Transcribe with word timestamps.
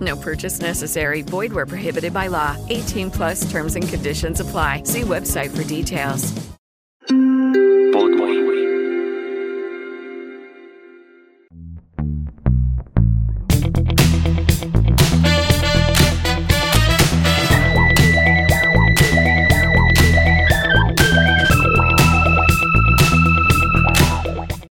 No 0.00 0.16
purchase 0.16 0.60
necessary. 0.60 1.22
Void 1.22 1.52
where 1.52 1.66
prohibited 1.66 2.12
by 2.12 2.28
law. 2.28 2.56
18 2.68 3.10
plus 3.10 3.50
terms 3.50 3.74
and 3.74 3.88
conditions 3.88 4.40
apply. 4.40 4.82
See 4.84 5.00
website 5.00 5.56
for 5.56 5.64
details. 5.64 6.34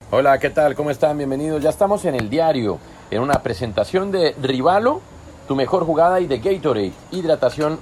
Hola, 0.09 0.39
¿qué 0.39 0.49
tal? 0.49 0.73
¿Cómo 0.73 0.89
están? 0.89 1.15
Bienvenidos. 1.15 1.61
Ya 1.61 1.69
estamos 1.69 2.03
en 2.05 2.15
el 2.15 2.27
diario, 2.27 2.79
en 3.11 3.21
una 3.21 3.43
presentación 3.43 4.11
de 4.11 4.33
Rivalo, 4.41 4.99
tu 5.47 5.55
mejor 5.55 5.85
jugada, 5.85 6.19
y 6.19 6.27
de 6.27 6.39
Gatorade, 6.39 6.93
hidratación 7.11 7.79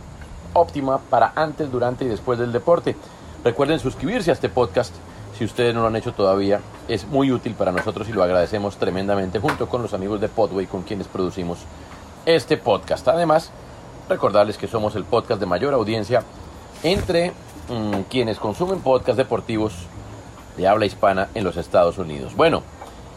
óptima 0.53 0.99
para 1.09 1.33
antes, 1.35 1.71
durante 1.71 2.05
y 2.05 2.07
después 2.07 2.39
del 2.39 2.51
deporte. 2.51 2.95
Recuerden 3.43 3.79
suscribirse 3.79 4.31
a 4.31 4.33
este 4.33 4.49
podcast 4.49 4.93
si 5.37 5.45
ustedes 5.45 5.73
no 5.73 5.81
lo 5.81 5.87
han 5.87 5.95
hecho 5.95 6.13
todavía. 6.13 6.61
Es 6.87 7.05
muy 7.05 7.31
útil 7.31 7.53
para 7.53 7.71
nosotros 7.71 8.07
y 8.09 8.13
lo 8.13 8.23
agradecemos 8.23 8.77
tremendamente 8.77 9.39
junto 9.39 9.67
con 9.67 9.81
los 9.81 9.93
amigos 9.93 10.21
de 10.21 10.29
Podway 10.29 10.65
con 10.65 10.83
quienes 10.83 11.07
producimos 11.07 11.59
este 12.25 12.57
podcast. 12.57 13.07
Además, 13.07 13.51
recordarles 14.09 14.57
que 14.57 14.67
somos 14.67 14.95
el 14.95 15.03
podcast 15.03 15.39
de 15.39 15.45
mayor 15.45 15.73
audiencia 15.73 16.23
entre 16.83 17.31
mm, 17.69 18.01
quienes 18.09 18.39
consumen 18.39 18.79
podcast 18.79 19.17
deportivos 19.17 19.73
de 20.57 20.67
habla 20.67 20.85
hispana 20.85 21.29
en 21.33 21.43
los 21.43 21.57
Estados 21.57 21.97
Unidos. 21.97 22.35
Bueno, 22.35 22.63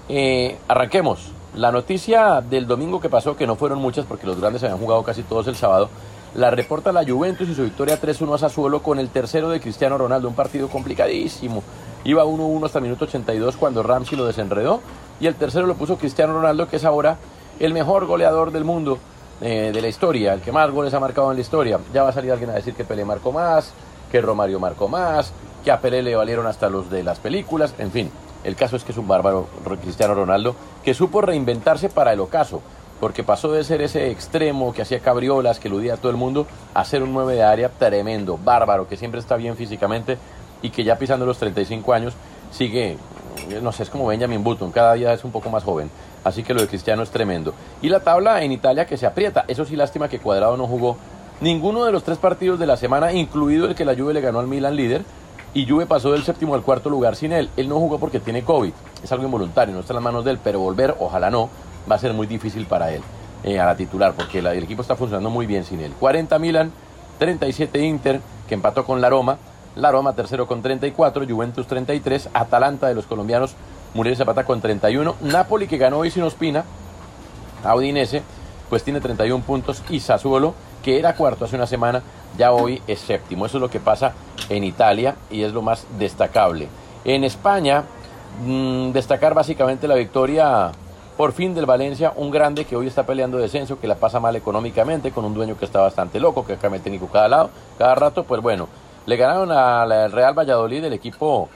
eh, 0.08 0.58
arranquemos. 0.66 1.32
La 1.58 1.72
noticia 1.72 2.40
del 2.40 2.68
domingo 2.68 3.00
que 3.00 3.08
pasó, 3.08 3.36
que 3.36 3.44
no 3.44 3.56
fueron 3.56 3.80
muchas 3.80 4.06
porque 4.06 4.28
los 4.28 4.40
grandes 4.40 4.62
habían 4.62 4.78
jugado 4.78 5.02
casi 5.02 5.24
todos 5.24 5.48
el 5.48 5.56
sábado, 5.56 5.90
la 6.36 6.52
reporta 6.52 6.92
la 6.92 7.04
Juventus 7.04 7.48
y 7.48 7.54
su 7.56 7.64
victoria 7.64 8.00
3-1 8.00 8.36
a 8.36 8.38
Sassuolo 8.38 8.80
con 8.80 9.00
el 9.00 9.08
tercero 9.08 9.48
de 9.48 9.58
Cristiano 9.58 9.98
Ronaldo, 9.98 10.28
un 10.28 10.36
partido 10.36 10.68
complicadísimo. 10.68 11.64
Iba 12.04 12.24
1-1 12.24 12.64
hasta 12.64 12.78
minuto 12.78 13.06
82 13.06 13.56
cuando 13.56 13.82
Ramsey 13.82 14.16
lo 14.16 14.24
desenredó 14.24 14.80
y 15.18 15.26
el 15.26 15.34
tercero 15.34 15.66
lo 15.66 15.74
puso 15.74 15.98
Cristiano 15.98 16.32
Ronaldo, 16.34 16.68
que 16.68 16.76
es 16.76 16.84
ahora 16.84 17.18
el 17.58 17.74
mejor 17.74 18.06
goleador 18.06 18.52
del 18.52 18.62
mundo 18.62 19.00
eh, 19.40 19.72
de 19.74 19.82
la 19.82 19.88
historia, 19.88 20.34
el 20.34 20.42
que 20.42 20.52
más 20.52 20.70
goles 20.70 20.94
ha 20.94 21.00
marcado 21.00 21.28
en 21.32 21.38
la 21.38 21.40
historia. 21.40 21.80
Ya 21.92 22.04
va 22.04 22.10
a 22.10 22.12
salir 22.12 22.30
alguien 22.30 22.50
a 22.50 22.54
decir 22.54 22.74
que 22.74 22.84
Pelé 22.84 23.04
marcó 23.04 23.32
más, 23.32 23.72
que 24.12 24.20
Romario 24.20 24.60
marcó 24.60 24.86
más, 24.86 25.32
que 25.64 25.72
a 25.72 25.80
Pelé 25.80 26.04
le 26.04 26.14
valieron 26.14 26.46
hasta 26.46 26.70
los 26.70 26.88
de 26.88 27.02
las 27.02 27.18
películas, 27.18 27.74
en 27.78 27.90
fin. 27.90 28.12
El 28.44 28.56
caso 28.56 28.76
es 28.76 28.84
que 28.84 28.92
es 28.92 28.98
un 28.98 29.08
bárbaro 29.08 29.46
Cristiano 29.82 30.14
Ronaldo 30.14 30.54
que 30.84 30.94
supo 30.94 31.20
reinventarse 31.20 31.88
para 31.88 32.12
el 32.12 32.20
ocaso, 32.20 32.62
porque 33.00 33.24
pasó 33.24 33.52
de 33.52 33.64
ser 33.64 33.82
ese 33.82 34.10
extremo 34.10 34.72
que 34.72 34.82
hacía 34.82 35.00
cabriolas, 35.00 35.58
que 35.58 35.68
eludía 35.68 35.94
a 35.94 35.96
todo 35.96 36.10
el 36.10 36.16
mundo, 36.16 36.46
a 36.74 36.84
ser 36.84 37.02
un 37.02 37.12
9 37.12 37.34
de 37.34 37.42
área 37.42 37.68
tremendo, 37.68 38.38
bárbaro, 38.42 38.88
que 38.88 38.96
siempre 38.96 39.20
está 39.20 39.36
bien 39.36 39.56
físicamente 39.56 40.18
y 40.62 40.70
que 40.70 40.84
ya 40.84 40.98
pisando 40.98 41.26
los 41.26 41.38
35 41.38 41.92
años 41.92 42.14
sigue, 42.50 42.96
no 43.62 43.72
sé, 43.72 43.84
es 43.84 43.90
como 43.90 44.06
Benjamin 44.06 44.42
Button, 44.42 44.72
cada 44.72 44.94
día 44.94 45.12
es 45.12 45.24
un 45.24 45.30
poco 45.30 45.50
más 45.50 45.64
joven. 45.64 45.90
Así 46.24 46.42
que 46.42 46.52
lo 46.52 46.60
de 46.60 46.68
Cristiano 46.68 47.02
es 47.02 47.10
tremendo. 47.10 47.54
Y 47.80 47.88
la 47.88 48.00
tabla 48.00 48.42
en 48.42 48.52
Italia 48.52 48.86
que 48.86 48.96
se 48.96 49.06
aprieta. 49.06 49.44
Eso 49.46 49.64
sí, 49.64 49.76
lástima 49.76 50.08
que 50.08 50.18
Cuadrado 50.18 50.56
no 50.56 50.66
jugó 50.66 50.96
ninguno 51.40 51.84
de 51.84 51.92
los 51.92 52.02
tres 52.02 52.18
partidos 52.18 52.58
de 52.58 52.66
la 52.66 52.76
semana, 52.76 53.12
incluido 53.12 53.66
el 53.66 53.74
que 53.74 53.84
la 53.84 53.94
Juve 53.94 54.14
le 54.14 54.20
ganó 54.20 54.40
al 54.40 54.48
Milan 54.48 54.74
líder 54.76 55.02
y 55.54 55.66
Juve 55.66 55.86
pasó 55.86 56.12
del 56.12 56.22
séptimo 56.22 56.54
al 56.54 56.62
cuarto 56.62 56.90
lugar 56.90 57.16
sin 57.16 57.32
él. 57.32 57.50
Él 57.56 57.68
no 57.68 57.76
jugó 57.76 57.98
porque 57.98 58.20
tiene 58.20 58.42
COVID, 58.42 58.72
es 59.02 59.12
algo 59.12 59.24
involuntario, 59.24 59.74
no 59.74 59.80
está 59.80 59.92
en 59.92 59.96
las 59.96 60.04
manos 60.04 60.24
de 60.24 60.32
él, 60.32 60.38
pero 60.42 60.60
volver, 60.60 60.94
ojalá 60.98 61.30
no, 61.30 61.48
va 61.90 61.96
a 61.96 61.98
ser 61.98 62.12
muy 62.12 62.26
difícil 62.26 62.66
para 62.66 62.92
él 62.92 63.02
eh, 63.44 63.58
a 63.58 63.66
la 63.66 63.76
titular, 63.76 64.14
porque 64.14 64.38
el 64.38 64.46
equipo 64.46 64.82
está 64.82 64.96
funcionando 64.96 65.30
muy 65.30 65.46
bien 65.46 65.64
sin 65.64 65.80
él. 65.80 65.92
40 65.98 66.38
Milan, 66.38 66.72
37 67.18 67.80
Inter, 67.80 68.20
que 68.46 68.54
empató 68.54 68.84
con 68.84 69.00
la 69.00 69.10
Roma, 69.10 69.38
la 69.74 69.90
Roma 69.90 70.14
tercero 70.14 70.46
con 70.46 70.62
34, 70.62 71.26
Juventus 71.28 71.66
33, 71.66 72.30
Atalanta 72.34 72.88
de 72.88 72.94
los 72.94 73.06
colombianos, 73.06 73.54
Muriel 73.94 74.16
Zapata 74.16 74.44
con 74.44 74.60
31, 74.60 75.16
Napoli 75.22 75.66
que 75.66 75.78
ganó 75.78 75.98
hoy 75.98 76.10
sin 76.10 76.24
Ospina, 76.24 76.64
Audinese, 77.64 78.22
pues 78.68 78.84
tiene 78.84 79.00
31 79.00 79.42
puntos, 79.44 79.82
y 79.88 80.00
Sassuolo, 80.00 80.54
que 80.82 80.98
era 80.98 81.14
cuarto 81.16 81.44
hace 81.44 81.56
una 81.56 81.66
semana, 81.66 82.02
ya 82.36 82.52
hoy 82.52 82.82
es 82.86 83.00
séptimo. 83.00 83.46
Eso 83.46 83.58
es 83.58 83.62
lo 83.62 83.70
que 83.70 83.80
pasa 83.80 84.12
en 84.48 84.64
Italia 84.64 85.16
y 85.30 85.42
es 85.42 85.52
lo 85.52 85.62
más 85.62 85.86
destacable. 85.98 86.68
En 87.04 87.24
España, 87.24 87.84
mmm, 88.44 88.90
destacar 88.90 89.34
básicamente 89.34 89.88
la 89.88 89.94
victoria 89.94 90.72
por 91.16 91.32
fin 91.32 91.54
del 91.54 91.66
Valencia, 91.66 92.12
un 92.14 92.30
grande 92.30 92.64
que 92.64 92.76
hoy 92.76 92.86
está 92.86 93.04
peleando 93.04 93.38
descenso, 93.38 93.80
que 93.80 93.88
la 93.88 93.96
pasa 93.96 94.20
mal 94.20 94.36
económicamente, 94.36 95.10
con 95.10 95.24
un 95.24 95.34
dueño 95.34 95.58
que 95.58 95.64
está 95.64 95.80
bastante 95.80 96.20
loco, 96.20 96.46
que 96.46 96.56
cambia 96.56 96.76
el 96.76 96.82
técnico 96.82 97.08
cada 97.08 97.28
lado, 97.28 97.50
cada 97.76 97.96
rato, 97.96 98.22
pues 98.22 98.40
bueno, 98.40 98.68
le 99.04 99.16
ganaron 99.16 99.50
al 99.50 100.12
Real 100.12 100.38
Valladolid, 100.38 100.84
el 100.84 100.92
equipo 100.92 101.48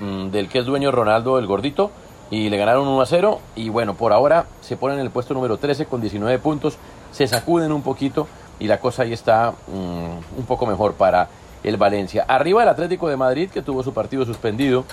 mmm, 0.00 0.26
del 0.28 0.48
que 0.50 0.58
es 0.58 0.66
dueño 0.66 0.92
Ronaldo 0.92 1.38
el 1.38 1.46
Gordito, 1.46 1.90
y 2.30 2.50
le 2.50 2.58
ganaron 2.58 2.88
1 2.88 3.00
a 3.00 3.06
0, 3.06 3.40
y 3.54 3.68
bueno, 3.70 3.94
por 3.94 4.12
ahora 4.12 4.46
se 4.60 4.76
ponen 4.76 4.98
en 4.98 5.06
el 5.06 5.10
puesto 5.10 5.32
número 5.32 5.56
13 5.56 5.86
con 5.86 6.00
19 6.00 6.38
puntos, 6.40 6.76
se 7.10 7.26
sacuden 7.26 7.72
un 7.72 7.82
poquito, 7.82 8.26
y 8.58 8.66
la 8.66 8.80
cosa 8.80 9.04
ahí 9.04 9.14
está 9.14 9.52
mmm, 9.68 10.38
un 10.38 10.44
poco 10.46 10.66
mejor 10.66 10.92
para 10.92 11.28
el 11.66 11.76
Valencia. 11.76 12.24
Arriba 12.28 12.62
el 12.62 12.68
Atlético 12.68 13.08
de 13.08 13.16
Madrid, 13.16 13.50
que 13.50 13.60
tuvo 13.60 13.82
su 13.82 13.92
partido 13.92 14.24
suspendido 14.24 14.84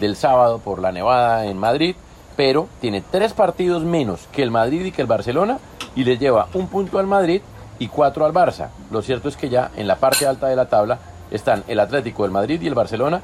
del 0.00 0.16
sábado 0.16 0.58
por 0.58 0.80
la 0.80 0.90
nevada 0.90 1.44
en 1.44 1.58
Madrid, 1.58 1.94
pero 2.36 2.68
tiene 2.80 3.02
tres 3.08 3.34
partidos 3.34 3.84
menos 3.84 4.26
que 4.32 4.42
el 4.42 4.50
Madrid 4.50 4.86
y 4.86 4.92
que 4.92 5.02
el 5.02 5.06
Barcelona, 5.06 5.58
y 5.94 6.04
le 6.04 6.16
lleva 6.16 6.48
un 6.54 6.68
punto 6.68 6.98
al 6.98 7.06
Madrid 7.06 7.42
y 7.78 7.88
cuatro 7.88 8.24
al 8.24 8.32
Barça. 8.32 8.68
Lo 8.90 9.02
cierto 9.02 9.28
es 9.28 9.36
que 9.36 9.50
ya 9.50 9.70
en 9.76 9.86
la 9.86 9.96
parte 9.96 10.26
alta 10.26 10.48
de 10.48 10.56
la 10.56 10.68
tabla 10.68 10.98
están 11.30 11.64
el 11.68 11.78
Atlético, 11.78 12.24
el 12.24 12.30
Madrid 12.30 12.60
y 12.62 12.66
el 12.66 12.74
Barcelona. 12.74 13.20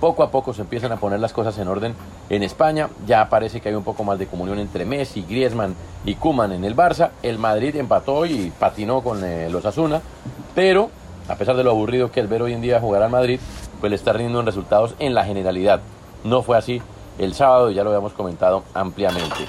Poco 0.00 0.22
a 0.22 0.30
poco 0.30 0.52
se 0.52 0.62
empiezan 0.62 0.92
a 0.92 0.96
poner 0.96 1.18
las 1.18 1.32
cosas 1.32 1.58
en 1.58 1.68
orden 1.68 1.94
en 2.28 2.42
España. 2.44 2.88
Ya 3.06 3.28
parece 3.28 3.60
que 3.60 3.70
hay 3.70 3.74
un 3.74 3.84
poco 3.84 4.04
más 4.04 4.18
de 4.18 4.26
comunión 4.26 4.58
entre 4.60 4.84
Messi, 4.84 5.22
Griezmann 5.22 5.74
y 6.04 6.14
Kuman 6.14 6.52
en 6.52 6.64
el 6.64 6.76
Barça. 6.76 7.10
El 7.22 7.38
Madrid 7.38 7.74
empató 7.76 8.24
y 8.24 8.52
patinó 8.56 9.00
con 9.00 9.24
eh, 9.24 9.48
los 9.50 9.64
Asuna, 9.64 10.00
pero 10.54 10.90
a 11.28 11.36
pesar 11.36 11.56
de 11.56 11.64
lo 11.64 11.70
aburrido 11.70 12.10
que 12.10 12.20
es 12.20 12.28
ver 12.28 12.42
hoy 12.42 12.52
en 12.52 12.60
día 12.60 12.80
jugar 12.80 13.02
al 13.02 13.10
Madrid, 13.10 13.40
pues 13.80 13.90
le 13.90 13.96
está 13.96 14.12
rindiendo 14.12 14.40
en 14.40 14.46
resultados 14.46 14.94
en 14.98 15.14
la 15.14 15.24
generalidad. 15.24 15.80
No 16.24 16.42
fue 16.42 16.56
así 16.56 16.82
el 17.18 17.34
sábado 17.34 17.70
y 17.70 17.74
ya 17.74 17.84
lo 17.84 17.90
habíamos 17.90 18.12
comentado 18.12 18.62
ampliamente. 18.74 19.46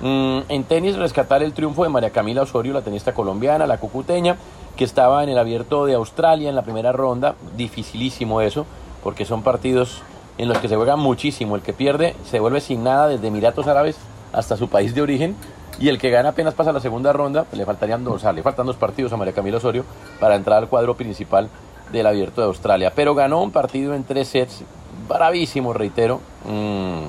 Mm, 0.00 0.40
en 0.48 0.64
tenis, 0.64 0.96
rescatar 0.96 1.42
el 1.42 1.52
triunfo 1.52 1.84
de 1.84 1.88
María 1.88 2.10
Camila 2.10 2.42
Osorio, 2.42 2.72
la 2.72 2.82
tenista 2.82 3.14
colombiana, 3.14 3.66
la 3.66 3.78
cucuteña, 3.78 4.36
que 4.76 4.84
estaba 4.84 5.22
en 5.22 5.30
el 5.30 5.38
abierto 5.38 5.86
de 5.86 5.94
Australia 5.94 6.48
en 6.48 6.54
la 6.54 6.62
primera 6.62 6.92
ronda. 6.92 7.34
Dificilísimo 7.56 8.40
eso, 8.40 8.66
porque 9.02 9.24
son 9.24 9.42
partidos 9.42 10.02
en 10.38 10.48
los 10.48 10.58
que 10.58 10.68
se 10.68 10.76
juega 10.76 10.96
muchísimo. 10.96 11.56
El 11.56 11.62
que 11.62 11.72
pierde 11.72 12.14
se 12.30 12.40
vuelve 12.40 12.60
sin 12.60 12.84
nada 12.84 13.08
desde 13.08 13.28
Emiratos 13.28 13.66
Árabes 13.66 13.96
hasta 14.32 14.56
su 14.56 14.68
país 14.68 14.94
de 14.94 15.02
origen. 15.02 15.36
Y 15.78 15.88
el 15.88 15.98
que 15.98 16.10
gana 16.10 16.30
apenas 16.30 16.54
pasa 16.54 16.72
la 16.72 16.80
segunda 16.80 17.12
ronda, 17.12 17.46
le 17.52 17.66
faltarían 17.66 18.02
dos, 18.02 18.24
le 18.24 18.42
faltan 18.42 18.66
dos 18.66 18.76
partidos 18.76 19.12
a 19.12 19.16
María 19.16 19.34
Camila 19.34 19.58
Osorio 19.58 19.84
para 20.18 20.34
entrar 20.34 20.58
al 20.58 20.68
cuadro 20.68 20.96
principal 20.96 21.48
del 21.92 22.06
abierto 22.06 22.40
de 22.40 22.46
Australia. 22.46 22.92
Pero 22.94 23.14
ganó 23.14 23.42
un 23.42 23.50
partido 23.50 23.94
en 23.94 24.04
tres 24.04 24.28
sets, 24.28 24.62
bravísimo, 25.08 25.72
reitero. 25.72 26.20
Mm. 26.44 27.08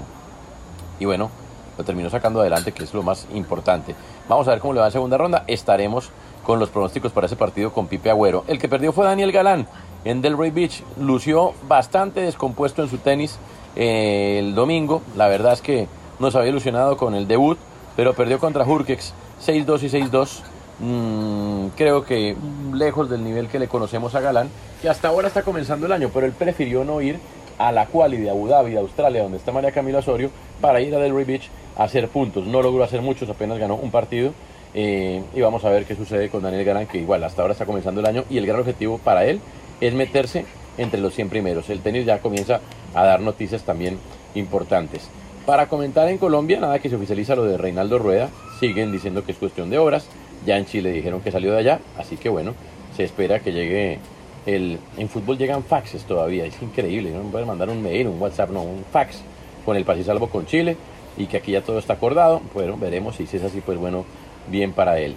Y 1.00 1.06
bueno, 1.06 1.30
lo 1.78 1.84
terminó 1.84 2.10
sacando 2.10 2.42
adelante, 2.42 2.72
que 2.72 2.84
es 2.84 2.94
lo 2.94 3.04
más 3.04 3.28
importante. 3.34 3.96
Vamos 4.28 4.48
a 4.48 4.52
ver 4.52 4.60
cómo 4.60 4.74
le 4.74 4.82
va 4.82 4.88
en 4.88 4.92
segunda 4.92 5.18
ronda. 5.18 5.44
Estaremos 5.48 6.10
con 6.44 6.60
los 6.60 6.70
pronósticos 6.70 7.12
para 7.12 7.28
ese 7.28 7.36
partido 7.36 7.72
con 7.72 7.88
Pipe 7.88 8.10
Agüero. 8.10 8.44
El 8.48 8.58
que 8.58 8.68
perdió 8.68 8.92
fue 8.92 9.06
Daniel 9.06 9.32
Galán 9.32 9.68
en 10.04 10.22
Delray 10.22 10.52
Beach. 10.52 10.84
Lució 11.00 11.54
bastante 11.68 12.22
descompuesto 12.22 12.82
en 12.82 12.90
su 12.90 12.98
tenis 12.98 13.38
eh, 13.76 14.38
el 14.40 14.56
domingo. 14.56 15.02
La 15.16 15.28
verdad 15.28 15.54
es 15.54 15.62
que 15.62 15.88
nos 16.20 16.36
había 16.36 16.50
ilusionado 16.50 16.98
con 16.98 17.16
el 17.16 17.28
debut, 17.28 17.58
pero 17.98 18.14
perdió 18.14 18.40
contra 18.40 18.64
Hurkex 18.64 19.14
6-2 19.46 19.84
y 19.84 19.90
6-2. 19.90 20.42
Mm, 20.80 21.70
creo 21.76 22.06
que 22.06 22.38
lejos 22.72 23.10
del 23.10 23.24
nivel 23.24 23.48
que 23.48 23.58
le 23.58 23.68
conocemos 23.68 24.14
a 24.14 24.22
Galán, 24.22 24.50
que 24.82 24.88
hasta 24.88 25.08
ahora 25.08 25.28
está 25.28 25.42
comenzando 25.42 25.88
el 25.88 25.92
año, 25.92 26.12
pero 26.14 26.28
él 26.28 26.32
prefirió 26.32 26.86
no 26.86 27.02
ir 27.02 27.20
a 27.58 27.72
la 27.72 27.88
quali 27.88 28.18
de 28.18 28.30
Abu 28.30 28.48
Dhabi, 28.48 28.72
de 28.72 28.78
Australia, 28.78 29.24
donde 29.24 29.40
está 29.40 29.52
María 29.52 29.72
Camila 29.72 29.98
Osorio, 30.00 30.30
para 30.62 30.80
ir 30.80 30.94
a 30.96 31.00
Delray 31.00 31.26
Beach 31.26 31.50
a 31.76 31.86
hacer 31.86 32.08
puntos. 32.08 32.46
No 32.46 32.62
logró 32.62 32.84
hacer 32.84 33.02
muchos, 33.02 33.28
apenas 33.30 33.58
ganó 33.58 33.76
un 33.76 33.90
partido. 33.92 34.32
eh, 34.76 35.24
y 35.34 35.42
vamos 35.42 35.66
a 35.66 35.70
ver 35.70 35.86
qué 35.86 35.96
sucede 35.96 36.30
con 36.30 36.44
Daniel 36.44 36.64
Galán, 36.64 36.86
que 36.86 37.00
igual 37.00 37.24
hasta 37.24 37.42
ahora 37.42 37.54
está 37.54 37.66
comenzando 37.66 38.00
el 38.00 38.06
año. 38.06 38.26
Y 38.30 38.38
el 38.38 38.46
gran 38.46 38.60
objetivo 38.60 39.00
para 39.00 39.26
él 39.26 39.42
es 39.82 39.96
meterse 39.96 40.46
entre 40.78 41.00
los 41.00 41.16
100 41.16 41.30
primeros. 41.30 41.68
El 41.72 41.80
tenis 41.80 42.06
ya 42.06 42.20
comienza 42.20 42.60
a 42.94 43.04
dar 43.04 43.22
noticias 43.22 43.64
también 43.64 43.98
importantes. 44.36 45.10
Para 45.48 45.68
comentar 45.68 46.10
en 46.10 46.18
Colombia, 46.18 46.60
nada 46.60 46.80
que 46.80 46.90
se 46.90 46.98
oficializa 46.98 47.34
lo 47.34 47.46
de 47.46 47.58
Reinaldo 47.58 47.98
Rueda. 48.00 48.30
Siguen 48.60 48.92
diciendo 48.92 49.24
que 49.24 49.32
es 49.32 49.38
cuestión 49.38 49.70
de 49.70 49.78
horas. 49.78 50.06
Ya 50.46 50.58
en 50.58 50.66
Chile 50.66 50.92
dijeron 50.92 51.22
que 51.22 51.32
salió 51.32 51.54
de 51.54 51.60
allá. 51.60 51.80
Así 51.98 52.18
que 52.18 52.28
bueno, 52.28 52.54
se 52.98 53.06
espera 53.06 53.40
que 53.40 53.54
llegue 53.54 53.98
el... 54.46 54.78
En 54.98 55.08
fútbol 55.08 55.38
llegan 55.38 55.64
faxes 55.64 56.04
todavía. 56.04 56.44
Es 56.44 56.62
increíble. 56.62 57.12
No 57.12 57.22
pueden 57.32 57.48
mandar 57.48 57.70
un 57.70 57.82
mail, 57.82 58.08
un 58.08 58.22
WhatsApp, 58.22 58.50
no, 58.50 58.62
un 58.62 58.84
fax 58.92 59.22
con 59.66 59.78
el 59.78 59.86
paz 59.86 59.98
y 60.00 60.04
salvo 60.04 60.28
con 60.28 60.46
Chile. 60.46 60.76
Y 61.16 61.28
que 61.28 61.38
aquí 61.38 61.54
ya 61.54 61.62
todo 61.62 61.80
está 61.80 61.94
acordado. 61.94 62.42
Bueno, 62.54 62.76
veremos. 62.76 63.16
Si 63.16 63.24
es 63.24 63.42
así, 63.42 63.62
pues 63.62 63.78
bueno, 63.78 64.04
bien 64.52 64.74
para 64.74 65.00
él. 65.00 65.16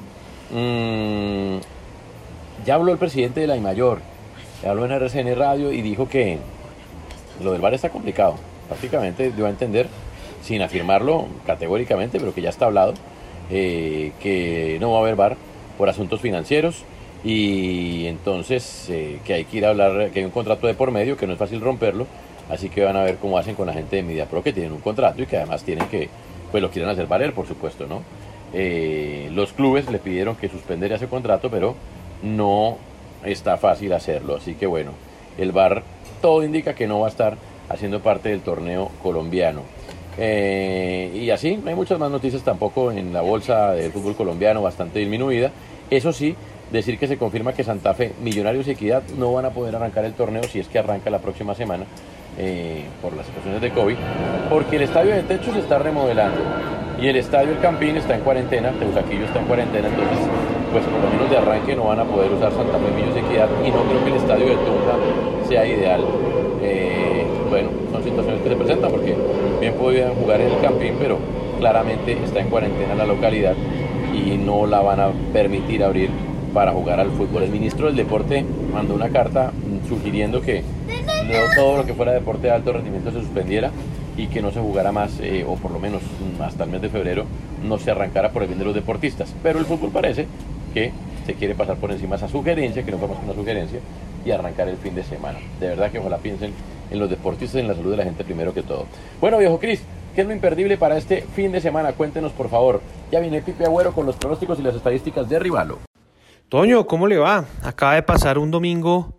Mm, 0.53 1.59
ya 2.65 2.77
habló 2.77 2.93
el 2.93 2.99
presidente 2.99 3.41
de 3.41 3.49
la 3.49 3.57
IMAYOR. 3.57 3.99
Habló 4.65 4.85
en 4.85 4.93
RCN 4.93 5.35
Radio 5.35 5.73
y 5.73 5.83
dijo 5.83 6.09
que 6.09 6.39
lo 7.43 7.51
del 7.51 7.61
bar 7.61 7.75
está 7.75 7.89
complicado. 7.89 8.37
Prácticamente 8.69 9.33
dio 9.33 9.47
a 9.47 9.51
entender, 9.51 9.89
sin 10.43 10.63
afirmarlo 10.63 11.27
categóricamente, 11.47 12.19
pero 12.19 12.35
que 12.35 12.43
ya 12.43 12.51
está 12.51 12.67
hablado, 12.67 12.95
eh, 13.51 14.13
que 14.21 14.79
no 14.81 14.93
va 14.93 14.99
a 14.99 15.01
haber 15.03 15.17
bar 15.17 15.37
por 15.77 15.89
asuntos 15.89 16.21
financieros 16.21 16.85
y 17.25 18.07
entonces 18.07 18.87
eh, 18.89 19.19
que 19.25 19.35
hay 19.35 19.45
que 19.45 19.59
ir 19.59 19.67
a 19.67 19.71
hablar, 19.71 20.11
que 20.11 20.21
hay 20.21 20.25
un 20.25 20.31
contrato 20.31 20.67
de 20.67 20.75
por 20.75 20.91
medio, 20.91 21.17
que 21.17 21.27
no 21.27 21.35
es 21.35 21.39
fácil 21.39 21.61
romperlo, 21.61 22.07
así 22.49 22.69
que 22.69 22.83
van 22.83 22.97
a 22.97 23.03
ver 23.03 23.17
cómo 23.17 23.39
hacen 23.39 23.55
con 23.55 23.67
la 23.67 23.73
gente 23.73 23.97
de 23.97 24.03
Media 24.03 24.27
Pro 24.27 24.43
que 24.43 24.53
tienen 24.53 24.73
un 24.73 24.81
contrato 24.81 25.23
y 25.23 25.27
que 25.27 25.37
además 25.37 25.63
tienen 25.63 25.87
que, 25.89 26.09
pues 26.51 26.63
lo 26.63 26.71
quieren 26.71 26.91
hacer 26.91 27.07
valer, 27.07 27.33
por 27.35 27.47
supuesto, 27.47 27.87
¿no? 27.87 28.03
Eh, 28.53 29.31
los 29.33 29.53
clubes 29.53 29.91
le 29.91 29.99
pidieron 29.99 30.37
que 30.37 30.49
suspendiera 30.49 30.97
ese 30.97 31.07
contrato, 31.07 31.51
pero 31.51 31.77
no 32.23 32.79
está 33.25 33.59
fácil 33.59 33.93
hacerlo, 33.93 34.37
así 34.37 34.55
que 34.55 34.67
bueno, 34.67 34.93
el 35.39 35.53
bar 35.53 35.83
todo 36.21 36.43
indica 36.43 36.75
que 36.75 36.87
no 36.87 37.01
va 37.01 37.07
a 37.07 37.11
estar 37.11 37.37
haciendo 37.69 38.01
parte 38.01 38.31
del 38.31 38.41
torneo 38.41 38.91
colombiano. 39.03 39.63
Eh, 40.23 41.11
y 41.15 41.31
así, 41.31 41.59
hay 41.67 41.75
muchas 41.75 41.99
más 41.99 42.11
noticias 42.11 42.43
tampoco 42.43 42.93
en 42.93 43.13
la 43.13 43.23
bolsa 43.23 43.73
del 43.73 43.91
fútbol 43.91 44.15
colombiano, 44.15 44.61
bastante 44.61 44.99
disminuida. 44.99 45.51
Eso 45.91 46.13
sí, 46.13 46.37
decir 46.71 46.99
que 46.99 47.09
se 47.09 47.17
confirma 47.17 47.55
que 47.55 47.65
Santa 47.65 47.95
Fe, 47.95 48.13
Millonarios 48.23 48.69
y 48.69 48.73
Equidad 48.73 49.03
no 49.19 49.33
van 49.33 49.47
a 49.47 49.51
poder 49.51 49.75
arrancar 49.75 50.05
el 50.05 50.13
torneo 50.13 50.43
si 50.45 50.61
es 50.61 50.69
que 50.69 50.79
arranca 50.79 51.11
la 51.11 51.19
próxima 51.19 51.55
semana 51.55 51.85
eh, 52.39 52.85
por 53.03 53.17
las 53.17 53.27
situaciones 53.27 53.61
de 53.61 53.71
COVID, 53.71 53.97
porque 54.49 54.77
el 54.77 54.83
estadio 54.83 55.15
de 55.15 55.23
techo 55.23 55.53
se 55.53 55.61
está 55.61 55.79
remodelando 55.79 56.41
y 57.01 57.09
el 57.09 57.17
estadio 57.17 57.53
El 57.53 57.61
Campín 57.61 57.97
está 57.97 58.15
en 58.15 58.21
cuarentena, 58.21 58.71
Teusaquillo 58.73 59.25
está 59.25 59.41
en 59.41 59.47
cuarentena, 59.47 59.89
entonces 59.89 60.19
pues 60.71 60.85
por 60.85 61.01
lo 61.03 61.11
menos 61.11 61.31
de 61.31 61.39
arranque 61.39 61.75
no 61.75 61.85
van 61.85 61.99
a 61.99 62.05
poder 62.05 62.31
usar 62.31 62.53
Santa 62.53 62.79
Fe, 62.79 62.91
Millos 62.95 63.17
y 63.17 63.19
Equidad 63.19 63.49
y 63.65 63.71
no 63.71 63.83
creo 63.85 64.05
que 64.05 64.11
el 64.11 64.17
estadio 64.17 64.47
de 64.47 64.55
Tunja 64.55 65.49
sea 65.49 65.67
ideal. 65.67 66.05
Eh, 66.63 67.25
bueno, 67.49 67.71
son 67.91 68.05
situaciones 68.05 68.43
que 68.43 68.49
se 68.51 68.57
presentan 68.57 68.90
podrían 69.91 70.15
jugar 70.15 70.41
en 70.41 70.53
el 70.53 70.61
Campín, 70.61 70.95
pero 71.01 71.19
claramente 71.59 72.17
está 72.25 72.39
en 72.39 72.49
cuarentena 72.49 72.95
la 72.95 73.07
localidad 73.07 73.57
y 74.15 74.37
no 74.37 74.65
la 74.65 74.81
van 74.81 75.01
a 75.01 75.11
permitir 75.33 75.83
abrir 75.83 76.11
para 76.55 76.71
jugar 76.71 77.01
al 77.01 77.11
fútbol. 77.11 77.43
El 77.43 77.51
ministro 77.51 77.87
del 77.89 77.97
Deporte 77.97 78.45
mandó 78.73 78.95
una 78.95 79.09
carta 79.09 79.51
mm, 79.51 79.89
sugiriendo 79.89 80.43
que 80.43 80.63
no 81.27 81.39
todo 81.57 81.79
lo 81.79 81.87
que 81.87 81.95
fuera 81.95 82.13
deporte 82.13 82.47
de 82.47 82.53
alto 82.53 82.73
rendimiento 82.73 83.11
se 83.11 83.21
suspendiera 83.21 83.73
y 84.17 84.29
que 84.29 84.41
no 84.41 84.53
se 84.53 84.61
jugara 84.61 84.93
más, 84.93 85.19
eh, 85.21 85.45
o 85.45 85.57
por 85.57 85.73
lo 85.73 85.81
menos 85.81 86.03
mm, 86.03 86.41
hasta 86.41 86.63
el 86.63 86.71
mes 86.71 86.83
de 86.83 86.89
febrero, 86.89 87.25
no 87.65 87.77
se 87.79 87.91
arrancara 87.91 88.31
por 88.31 88.43
el 88.43 88.49
bien 88.49 88.61
de 88.61 88.67
los 88.67 88.75
deportistas. 88.75 89.35
Pero 89.43 89.59
el 89.59 89.65
fútbol 89.65 89.91
parece 89.91 90.27
que 90.73 90.93
se 91.27 91.35
quiere 91.35 91.57
pasar 91.57 91.79
por 91.79 91.91
encima 91.91 92.15
esa 92.15 92.29
sugerencia, 92.29 92.85
que 92.85 92.93
no 92.93 92.99
fue 92.99 93.09
más 93.09 93.19
que 93.19 93.25
una 93.25 93.35
sugerencia, 93.35 93.81
y 94.25 94.31
arrancar 94.31 94.69
el 94.69 94.77
fin 94.77 94.95
de 94.95 95.03
semana. 95.03 95.41
De 95.59 95.67
verdad 95.67 95.91
que 95.91 95.99
ojalá 95.99 96.19
piensen 96.19 96.53
en 96.91 96.99
los 96.99 97.11
deportistas 97.11 97.57
y 97.57 97.61
en 97.61 97.69
la 97.69 97.75
salud 97.75 97.91
de 97.91 97.97
la 97.97 98.05
gente 98.05 98.25
primero 98.25 98.53
que 98.53 98.63
todo. 98.63 98.87
Bueno, 99.21 99.39
viejo 99.39 99.59
Cris, 99.59 99.83
¿qué 100.15 100.23
es 100.23 100.27
lo 100.27 100.33
imperdible 100.33 100.77
para 100.77 100.97
este 100.97 101.23
fin 101.35 101.53
de 101.53 101.61
semana? 101.61 101.93
Cuéntenos, 101.93 102.33
por 102.33 102.49
favor. 102.49 102.81
Ya 103.11 103.21
viene 103.21 103.43
Pipe 103.43 103.65
Agüero 103.65 103.93
con 103.93 104.07
los 104.07 104.17
pronósticos 104.17 104.59
y 104.59 104.63
las 104.63 104.75
estadísticas 104.75 105.29
de 105.29 105.39
Rivalo. 105.39 105.79
Toño, 106.49 106.87
¿cómo 106.87 107.07
le 107.07 107.17
va? 107.17 107.45
Acaba 107.63 107.95
de 107.95 108.03
pasar 108.03 108.37
un 108.37 108.51
domingo 108.51 109.15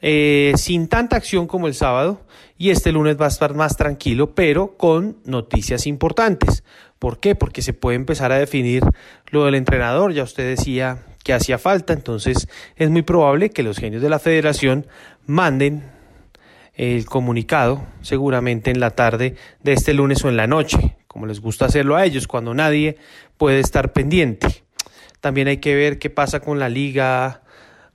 eh, 0.00 0.52
sin 0.56 0.88
tanta 0.88 1.14
acción 1.14 1.46
como 1.46 1.68
el 1.68 1.74
sábado 1.74 2.22
y 2.58 2.70
este 2.70 2.90
lunes 2.90 3.20
va 3.20 3.26
a 3.26 3.28
estar 3.28 3.54
más 3.54 3.76
tranquilo, 3.76 4.34
pero 4.34 4.76
con 4.76 5.16
noticias 5.24 5.86
importantes. 5.86 6.64
¿Por 6.98 7.20
qué? 7.20 7.36
Porque 7.36 7.62
se 7.62 7.72
puede 7.72 7.96
empezar 7.96 8.32
a 8.32 8.38
definir 8.38 8.82
lo 9.30 9.44
del 9.44 9.54
entrenador. 9.54 10.12
Ya 10.12 10.24
usted 10.24 10.48
decía 10.56 11.04
que 11.22 11.32
hacía 11.32 11.58
falta, 11.58 11.92
entonces 11.92 12.48
es 12.76 12.90
muy 12.90 13.02
probable 13.02 13.50
que 13.50 13.62
los 13.62 13.78
genios 13.78 14.02
de 14.02 14.08
la 14.08 14.18
federación 14.18 14.86
manden 15.24 15.84
el 16.74 17.06
comunicado 17.06 17.86
seguramente 18.00 18.70
en 18.70 18.80
la 18.80 18.90
tarde 18.90 19.36
de 19.62 19.72
este 19.72 19.94
lunes 19.94 20.24
o 20.24 20.28
en 20.28 20.36
la 20.36 20.46
noche, 20.46 20.96
como 21.06 21.26
les 21.26 21.40
gusta 21.40 21.66
hacerlo 21.66 21.96
a 21.96 22.04
ellos, 22.04 22.26
cuando 22.26 22.54
nadie 22.54 22.96
puede 23.36 23.60
estar 23.60 23.92
pendiente. 23.92 24.64
También 25.20 25.48
hay 25.48 25.58
que 25.58 25.74
ver 25.74 25.98
qué 25.98 26.10
pasa 26.10 26.40
con 26.40 26.58
la 26.58 26.68
liga 26.68 27.42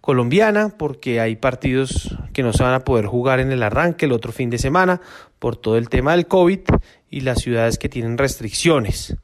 colombiana, 0.01 0.69
porque 0.69 1.19
hay 1.19 1.35
partidos 1.35 2.15
que 2.31 2.44
no 2.44 2.53
se 2.53 2.63
van 2.63 2.74
a 2.74 2.85
poder 2.85 3.07
jugar 3.07 3.41
en 3.41 3.51
el 3.51 3.62
arranque 3.62 4.06
el 4.06 4.13
otro 4.13 4.31
fin 4.31 4.50
de 4.50 4.57
semana 4.57 5.01
por 5.38 5.57
todo 5.57 5.77
el 5.77 5.89
tema 5.89 6.12
del 6.12 6.27
COVID 6.27 6.62
y 7.09 7.21
las 7.21 7.39
ciudades 7.39 7.77
que 7.77 7.89
tienen 7.89 8.18
restricciones. 8.18 9.18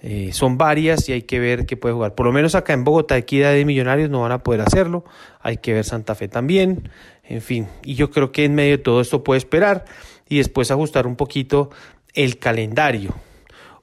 Eh, 0.00 0.30
son 0.32 0.58
varias 0.58 1.08
y 1.08 1.12
hay 1.12 1.22
que 1.22 1.40
ver 1.40 1.66
qué 1.66 1.76
puede 1.76 1.94
jugar. 1.94 2.14
Por 2.14 2.26
lo 2.26 2.32
menos 2.32 2.54
acá 2.54 2.72
en 2.72 2.84
Bogotá, 2.84 3.16
Equidad 3.16 3.52
de 3.52 3.64
Millonarios 3.64 4.10
no 4.10 4.22
van 4.22 4.32
a 4.32 4.42
poder 4.42 4.60
hacerlo. 4.60 5.04
Hay 5.40 5.56
que 5.56 5.72
ver 5.72 5.84
Santa 5.84 6.14
Fe 6.14 6.28
también. 6.28 6.90
En 7.24 7.42
fin, 7.42 7.66
y 7.82 7.94
yo 7.94 8.10
creo 8.10 8.32
que 8.32 8.44
en 8.44 8.54
medio 8.54 8.76
de 8.76 8.82
todo 8.82 9.00
esto 9.00 9.24
puede 9.24 9.38
esperar 9.38 9.84
y 10.28 10.38
después 10.38 10.70
ajustar 10.70 11.06
un 11.06 11.16
poquito 11.16 11.70
el 12.14 12.38
calendario. 12.38 13.14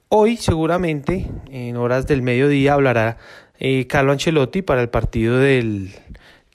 Hoy 0.08 0.36
seguramente 0.36 1.28
en 1.50 1.76
horas 1.76 2.06
del 2.06 2.22
mediodía 2.22 2.74
hablará 2.74 3.18
eh, 3.58 3.86
Carlo 3.86 4.12
Ancelotti 4.12 4.62
para 4.62 4.80
el 4.80 4.88
partido 4.88 5.38
del 5.38 5.90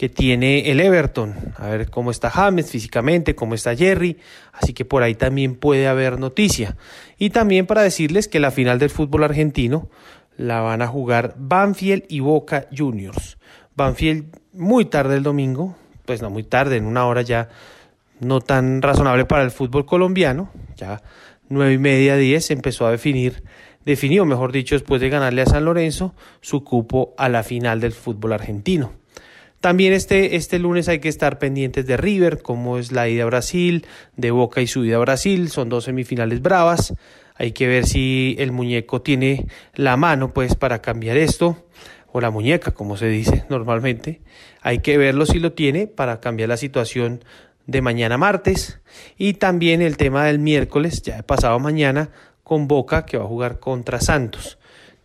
que 0.02 0.10
tiene 0.10 0.72
el 0.72 0.80
Everton, 0.80 1.36
a 1.58 1.68
ver 1.68 1.92
cómo 1.92 2.10
está 2.10 2.32
James 2.32 2.72
físicamente, 2.72 3.36
cómo 3.36 3.54
está 3.54 3.76
Jerry, 3.76 4.18
así 4.52 4.74
que 4.74 4.84
por 4.84 5.04
ahí 5.04 5.14
también 5.14 5.54
puede 5.54 5.88
haber 5.88 6.18
noticia. 6.18 6.76
Y 7.20 7.30
también 7.30 7.68
para 7.68 7.84
decirles 7.84 8.28
que 8.28 8.40
la 8.40 8.50
final 8.50 8.80
del 8.80 8.90
fútbol 8.90 9.26
argentino 9.26 9.92
la 10.38 10.62
van 10.62 10.82
a 10.82 10.88
jugar 10.88 11.36
Banfield 11.38 12.06
y 12.10 12.20
Boca 12.20 12.66
Juniors. 12.76 13.38
Banfield 13.76 14.36
muy 14.54 14.86
tarde 14.86 15.18
el 15.18 15.22
domingo, 15.22 15.76
pues 16.06 16.24
no 16.24 16.32
muy 16.32 16.46
tarde, 16.46 16.78
en 16.78 16.88
una 16.88 17.06
hora 17.06 17.22
ya 17.22 17.50
no 18.20 18.42
tan 18.42 18.82
razonable 18.82 19.26
para 19.26 19.44
el 19.44 19.52
fútbol 19.52 19.86
colombiano, 19.86 20.50
ya 20.78 21.04
nueve 21.48 21.74
y 21.74 21.78
media, 21.78 22.16
diez, 22.16 22.50
empezó 22.50 22.88
a 22.88 22.92
definir, 22.92 23.44
definió, 23.86 24.26
mejor 24.26 24.52
dicho, 24.52 24.74
después 24.74 25.00
de 25.00 25.10
ganarle 25.10 25.44
a 25.44 25.46
San 25.46 25.64
Lorenzo, 25.64 26.16
su 26.40 26.64
cupo 26.64 27.14
a 27.20 27.30
la 27.30 27.44
final 27.44 27.80
del 27.80 27.92
fútbol 27.92 28.34
argentino. 28.34 29.00
También 29.62 29.94
este, 29.94 30.36
este 30.36 30.58
lunes 30.58 30.90
hay 30.90 30.98
que 30.98 31.08
estar 31.08 31.38
pendientes 31.38 31.86
de 31.86 31.96
River, 31.96 32.42
como 32.42 32.80
es 32.80 32.92
la 32.92 33.08
ida 33.08 33.24
a 33.24 33.28
Brasil, 33.28 33.86
de 34.18 34.32
Boca 34.32 34.60
y 34.60 34.66
su 34.68 34.84
ida 34.84 34.96
a 34.96 35.00
Brasil, 35.00 35.50
son 35.50 35.70
dos 35.70 35.84
semifinales 35.84 36.42
bravas. 36.42 36.96
Hay 37.36 37.52
que 37.52 37.68
ver 37.68 37.86
si 37.86 38.36
el 38.40 38.52
muñeco 38.52 39.04
tiene 39.04 39.46
la 39.76 39.98
mano 39.98 40.34
pues 40.34 40.56
para 40.56 40.82
cambiar 40.82 41.18
esto, 41.18 41.64
o 42.12 42.22
la 42.22 42.32
muñeca, 42.32 42.72
como 42.72 42.98
se 42.98 43.08
dice 43.08 43.46
normalmente. 43.50 44.22
Hay 44.62 44.80
que 44.80 44.98
verlo 44.98 45.28
si 45.28 45.40
lo 45.40 45.54
tiene 45.54 45.86
para 45.86 46.20
cambiar 46.20 46.50
la 46.50 46.58
situación 46.58 47.24
de 47.68 47.82
mañana 47.84 48.18
martes. 48.18 48.80
Y 49.16 49.36
también 49.36 49.84
el 49.84 49.96
tema 49.96 50.26
del 50.26 50.40
miércoles, 50.40 51.04
ya 51.04 51.22
pasado 51.22 51.60
mañana, 51.60 52.10
con 52.44 52.68
Boca, 52.68 53.06
que 53.06 53.18
va 53.18 53.26
a 53.26 53.28
jugar 53.28 53.60
contra 53.60 54.02
Santos. 54.02 54.58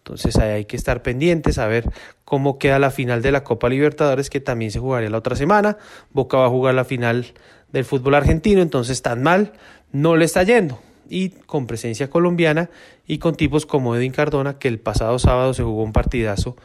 Entonces 0.07 0.37
ahí 0.37 0.51
hay 0.51 0.65
que 0.67 0.77
estar 0.77 1.03
pendientes 1.03 1.59
a 1.59 1.67
ver 1.67 1.91
cómo 2.25 2.59
queda 2.61 2.79
la 2.79 2.93
final 2.93 3.23
de 3.23 3.33
la 3.33 3.43
Copa 3.43 3.69
Libertadores 3.69 4.31
que 4.31 4.39
también 4.39 4.71
se 4.71 4.79
jugaría 4.79 5.11
la 5.11 5.19
otra 5.19 5.35
semana. 5.35 5.79
Boca 6.13 6.37
va 6.37 6.47
a 6.47 6.49
jugar 6.49 6.77
la 6.77 6.85
final 6.85 7.35
del 7.73 7.85
fútbol 7.85 8.15
argentino, 8.15 8.63
entonces 8.63 9.03
tan 9.03 9.25
mal 9.25 9.53
no 9.91 10.15
le 10.15 10.25
está 10.25 10.45
yendo. 10.45 10.79
Y 11.09 11.31
con 11.31 11.67
presencia 11.67 12.11
colombiana 12.11 12.71
y 13.07 13.19
con 13.19 13.35
tipos 13.35 13.67
como 13.67 13.95
Edwin 13.95 14.13
Cardona 14.13 14.59
que 14.59 14.69
el 14.69 14.79
pasado 14.79 15.19
sábado 15.19 15.55
se 15.55 15.63
jugó 15.63 15.83
un 15.83 15.93
partidazo 15.93 16.57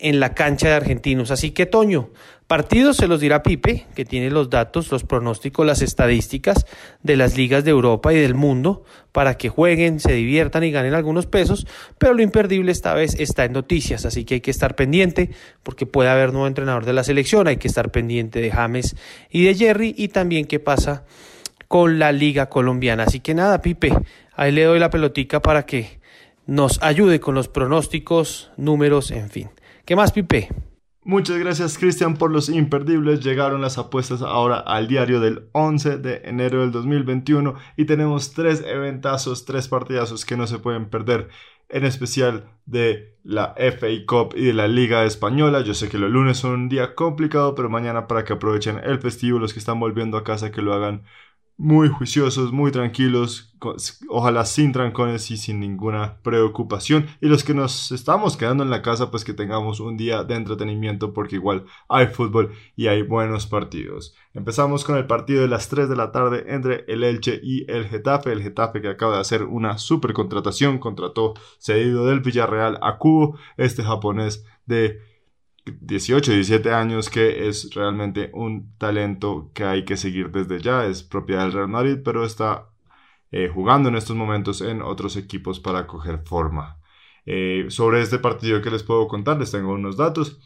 en 0.00 0.18
la 0.18 0.34
cancha 0.34 0.68
de 0.68 0.74
argentinos. 0.74 1.30
Así 1.30 1.50
que 1.50 1.66
Toño, 1.66 2.10
partidos 2.46 2.96
se 2.96 3.06
los 3.06 3.20
dirá 3.20 3.42
Pipe, 3.42 3.86
que 3.94 4.04
tiene 4.04 4.30
los 4.30 4.50
datos, 4.50 4.90
los 4.90 5.04
pronósticos, 5.04 5.66
las 5.66 5.82
estadísticas 5.82 6.66
de 7.02 7.16
las 7.16 7.36
ligas 7.36 7.64
de 7.64 7.70
Europa 7.70 8.12
y 8.12 8.18
del 8.18 8.34
mundo 8.34 8.82
para 9.12 9.36
que 9.36 9.48
jueguen, 9.48 10.00
se 10.00 10.12
diviertan 10.12 10.64
y 10.64 10.70
ganen 10.70 10.94
algunos 10.94 11.26
pesos, 11.26 11.66
pero 11.98 12.14
lo 12.14 12.22
imperdible 12.22 12.72
esta 12.72 12.94
vez 12.94 13.14
está 13.18 13.44
en 13.44 13.52
noticias, 13.52 14.06
así 14.06 14.24
que 14.24 14.34
hay 14.34 14.40
que 14.40 14.50
estar 14.50 14.74
pendiente 14.74 15.30
porque 15.62 15.86
puede 15.86 16.08
haber 16.08 16.32
nuevo 16.32 16.46
entrenador 16.46 16.86
de 16.86 16.92
la 16.92 17.04
selección, 17.04 17.46
hay 17.46 17.58
que 17.58 17.68
estar 17.68 17.90
pendiente 17.90 18.40
de 18.40 18.50
James 18.50 18.96
y 19.30 19.44
de 19.44 19.54
Jerry 19.54 19.94
y 19.96 20.08
también 20.08 20.46
qué 20.46 20.60
pasa 20.60 21.04
con 21.70 22.00
la 22.00 22.10
liga 22.10 22.48
colombiana. 22.48 23.04
Así 23.04 23.20
que 23.20 23.32
nada, 23.32 23.62
Pipe, 23.62 23.96
ahí 24.34 24.50
le 24.50 24.64
doy 24.64 24.80
la 24.80 24.90
pelotica 24.90 25.40
para 25.40 25.66
que 25.66 26.00
nos 26.44 26.82
ayude 26.82 27.20
con 27.20 27.36
los 27.36 27.46
pronósticos, 27.46 28.50
números, 28.56 29.12
en 29.12 29.30
fin. 29.30 29.50
¿Qué 29.84 29.94
más, 29.94 30.10
Pipe? 30.10 30.48
Muchas 31.04 31.38
gracias 31.38 31.78
Cristian 31.78 32.16
por 32.16 32.32
los 32.32 32.48
imperdibles. 32.48 33.20
Llegaron 33.20 33.60
las 33.60 33.78
apuestas 33.78 34.20
ahora 34.20 34.58
al 34.58 34.88
diario 34.88 35.20
del 35.20 35.48
11 35.52 35.98
de 35.98 36.22
enero 36.24 36.62
del 36.62 36.72
2021 36.72 37.54
y 37.76 37.84
tenemos 37.84 38.32
tres 38.32 38.64
eventazos, 38.66 39.44
tres 39.44 39.68
partidazos 39.68 40.24
que 40.24 40.36
no 40.36 40.48
se 40.48 40.58
pueden 40.58 40.90
perder, 40.90 41.28
en 41.68 41.84
especial 41.84 42.50
de 42.66 43.16
la 43.22 43.54
FA 43.56 43.86
Cup 44.08 44.34
y 44.34 44.46
de 44.46 44.54
la 44.54 44.66
Liga 44.66 45.04
Española. 45.04 45.60
Yo 45.60 45.74
sé 45.74 45.88
que 45.88 45.98
los 45.98 46.10
lunes 46.10 46.38
son 46.38 46.52
un 46.52 46.68
día 46.68 46.96
complicado, 46.96 47.54
pero 47.54 47.70
mañana 47.70 48.08
para 48.08 48.24
que 48.24 48.32
aprovechen 48.32 48.80
el 48.82 48.98
festivo, 48.98 49.38
los 49.38 49.52
que 49.52 49.60
están 49.60 49.78
volviendo 49.78 50.18
a 50.18 50.24
casa, 50.24 50.50
que 50.50 50.62
lo 50.62 50.74
hagan 50.74 51.04
muy 51.60 51.90
juiciosos, 51.90 52.52
muy 52.52 52.72
tranquilos, 52.72 53.54
ojalá 54.08 54.46
sin 54.46 54.72
trancones 54.72 55.30
y 55.30 55.36
sin 55.36 55.60
ninguna 55.60 56.16
preocupación. 56.22 57.06
Y 57.20 57.26
los 57.26 57.44
que 57.44 57.52
nos 57.52 57.92
estamos 57.92 58.38
quedando 58.38 58.64
en 58.64 58.70
la 58.70 58.80
casa, 58.80 59.10
pues 59.10 59.24
que 59.24 59.34
tengamos 59.34 59.78
un 59.78 59.98
día 59.98 60.24
de 60.24 60.36
entretenimiento 60.36 61.12
porque 61.12 61.36
igual 61.36 61.66
hay 61.86 62.06
fútbol 62.06 62.52
y 62.76 62.86
hay 62.86 63.02
buenos 63.02 63.46
partidos. 63.46 64.16
Empezamos 64.32 64.84
con 64.84 64.96
el 64.96 65.06
partido 65.06 65.42
de 65.42 65.48
las 65.48 65.68
3 65.68 65.90
de 65.90 65.96
la 65.96 66.12
tarde 66.12 66.46
entre 66.48 66.86
el 66.88 67.04
Elche 67.04 67.38
y 67.42 67.70
el 67.70 67.86
Getafe. 67.88 68.32
El 68.32 68.42
Getafe 68.42 68.80
que 68.80 68.88
acaba 68.88 69.16
de 69.16 69.20
hacer 69.20 69.42
una 69.42 69.76
super 69.76 70.14
contratación, 70.14 70.78
contrató 70.78 71.34
cedido 71.58 72.06
del 72.06 72.20
Villarreal 72.20 72.78
a 72.80 72.96
Cubo, 72.96 73.38
este 73.58 73.82
japonés 73.82 74.46
de 74.64 75.09
18, 75.64 76.32
17 76.32 76.72
años, 76.72 77.10
que 77.10 77.48
es 77.48 77.74
realmente 77.74 78.30
un 78.32 78.76
talento 78.78 79.50
que 79.54 79.64
hay 79.64 79.84
que 79.84 79.96
seguir 79.96 80.30
desde 80.30 80.60
ya. 80.60 80.86
Es 80.86 81.02
propiedad 81.02 81.42
del 81.42 81.52
Real 81.52 81.68
Madrid, 81.68 81.98
pero 82.04 82.24
está 82.24 82.68
eh, 83.32 83.48
jugando 83.52 83.88
en 83.88 83.96
estos 83.96 84.16
momentos 84.16 84.60
en 84.60 84.82
otros 84.82 85.16
equipos 85.16 85.60
para 85.60 85.86
coger 85.86 86.20
forma. 86.24 86.78
Eh, 87.26 87.66
sobre 87.68 88.02
este 88.02 88.18
partido 88.18 88.62
que 88.62 88.70
les 88.70 88.82
puedo 88.82 89.06
contar, 89.08 89.38
les 89.38 89.50
tengo 89.52 89.72
unos 89.72 89.96
datos. 89.96 90.40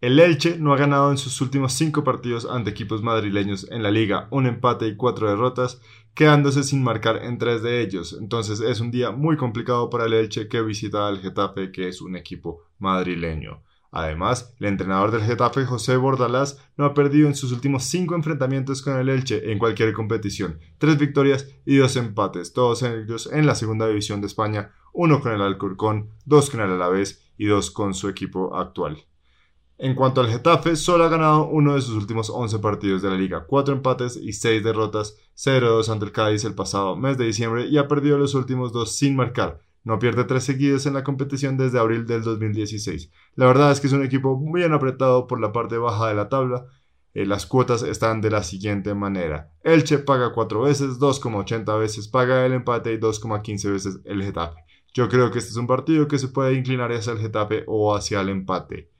El 0.00 0.20
Elche 0.20 0.58
no 0.58 0.74
ha 0.74 0.76
ganado 0.76 1.10
en 1.10 1.16
sus 1.16 1.40
últimos 1.40 1.72
5 1.72 2.04
partidos 2.04 2.44
ante 2.44 2.70
equipos 2.70 3.02
madrileños 3.02 3.66
en 3.70 3.82
la 3.82 3.90
liga, 3.90 4.28
un 4.30 4.46
empate 4.46 4.86
y 4.86 4.96
4 4.96 5.30
derrotas, 5.30 5.80
quedándose 6.14 6.62
sin 6.64 6.82
marcar 6.82 7.24
en 7.24 7.38
3 7.38 7.62
de 7.62 7.80
ellos. 7.80 8.16
Entonces 8.20 8.60
es 8.60 8.80
un 8.80 8.90
día 8.90 9.10
muy 9.10 9.36
complicado 9.38 9.88
para 9.88 10.04
el 10.04 10.12
Elche 10.12 10.48
que 10.48 10.60
visita 10.60 11.08
al 11.08 11.20
Getafe, 11.20 11.72
que 11.72 11.88
es 11.88 12.02
un 12.02 12.16
equipo 12.16 12.64
madrileño. 12.78 13.62
Además, 13.96 14.54
el 14.60 14.66
entrenador 14.66 15.10
del 15.10 15.22
Getafe, 15.22 15.64
José 15.64 15.96
Bordalás, 15.96 16.60
no 16.76 16.84
ha 16.84 16.92
perdido 16.92 17.28
en 17.28 17.34
sus 17.34 17.50
últimos 17.50 17.84
cinco 17.84 18.14
enfrentamientos 18.14 18.82
con 18.82 18.98
el 18.98 19.08
Elche 19.08 19.50
en 19.50 19.58
cualquier 19.58 19.94
competición. 19.94 20.60
Tres 20.76 20.98
victorias 20.98 21.48
y 21.64 21.76
dos 21.76 21.96
empates, 21.96 22.52
todos 22.52 22.82
ellos 22.82 23.26
en 23.32 23.46
la 23.46 23.54
segunda 23.54 23.88
división 23.88 24.20
de 24.20 24.26
España, 24.26 24.70
uno 24.92 25.22
con 25.22 25.32
el 25.32 25.40
Alcorcón, 25.40 26.10
dos 26.26 26.50
con 26.50 26.60
el 26.60 26.72
Alavés 26.72 27.26
y 27.38 27.46
dos 27.46 27.70
con 27.70 27.94
su 27.94 28.10
equipo 28.10 28.54
actual. 28.54 28.98
En 29.78 29.94
cuanto 29.94 30.20
al 30.20 30.28
Getafe, 30.28 30.76
solo 30.76 31.04
ha 31.04 31.08
ganado 31.08 31.48
uno 31.48 31.74
de 31.74 31.80
sus 31.80 31.94
últimos 31.96 32.28
11 32.28 32.58
partidos 32.58 33.00
de 33.00 33.08
la 33.08 33.16
liga, 33.16 33.46
cuatro 33.46 33.74
empates 33.74 34.18
y 34.18 34.34
seis 34.34 34.62
derrotas, 34.62 35.16
0-2 35.38 35.88
ante 35.88 36.04
el 36.04 36.12
Cádiz 36.12 36.44
el 36.44 36.54
pasado 36.54 36.96
mes 36.96 37.16
de 37.16 37.24
diciembre 37.24 37.64
y 37.64 37.78
ha 37.78 37.88
perdido 37.88 38.18
los 38.18 38.34
últimos 38.34 38.74
dos 38.74 38.94
sin 38.94 39.16
marcar, 39.16 39.60
no 39.86 40.00
pierde 40.00 40.24
tres 40.24 40.42
seguidos 40.42 40.84
en 40.86 40.94
la 40.94 41.04
competición 41.04 41.56
desde 41.56 41.78
abril 41.78 42.06
del 42.06 42.24
2016. 42.24 43.08
La 43.36 43.46
verdad 43.46 43.70
es 43.70 43.80
que 43.80 43.86
es 43.86 43.92
un 43.92 44.04
equipo 44.04 44.36
muy 44.36 44.62
bien 44.62 44.72
apretado 44.72 45.28
por 45.28 45.40
la 45.40 45.52
parte 45.52 45.78
baja 45.78 46.08
de 46.08 46.14
la 46.16 46.28
tabla. 46.28 46.66
Eh, 47.14 47.24
las 47.24 47.46
cuotas 47.46 47.84
están 47.84 48.20
de 48.20 48.32
la 48.32 48.42
siguiente 48.42 48.94
manera. 48.94 49.52
Elche 49.62 49.98
paga 49.98 50.32
4 50.32 50.62
veces, 50.62 50.98
2,80 50.98 51.78
veces 51.78 52.08
paga 52.08 52.44
el 52.44 52.54
empate 52.54 52.94
y 52.94 52.98
2,15 52.98 53.70
veces 53.70 54.00
el 54.04 54.24
Getafe. 54.24 54.60
Yo 54.92 55.08
creo 55.08 55.30
que 55.30 55.38
este 55.38 55.52
es 55.52 55.56
un 55.56 55.68
partido 55.68 56.08
que 56.08 56.18
se 56.18 56.28
puede 56.28 56.54
inclinar 56.54 56.90
hacia 56.90 57.12
el 57.12 57.20
Getafe 57.20 57.62
o 57.68 57.94
hacia 57.94 58.20
el 58.22 58.30
empate. 58.30 58.90